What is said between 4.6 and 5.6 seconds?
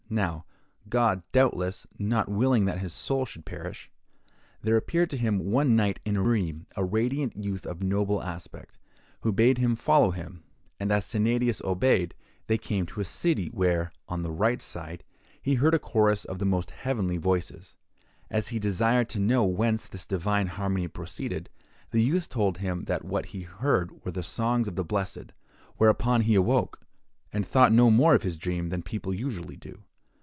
there appeared to him